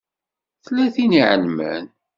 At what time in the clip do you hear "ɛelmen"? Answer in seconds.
1.33-1.85